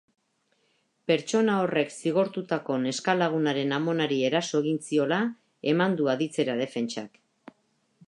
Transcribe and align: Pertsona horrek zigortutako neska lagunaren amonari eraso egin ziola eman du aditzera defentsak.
Pertsona 1.11 1.57
horrek 1.65 1.93
zigortutako 1.97 2.79
neska 2.87 3.15
lagunaren 3.19 3.77
amonari 3.79 4.19
eraso 4.33 4.65
egin 4.65 4.83
ziola 4.89 5.23
eman 5.75 5.99
du 6.01 6.13
aditzera 6.17 6.61
defentsak. 6.67 7.25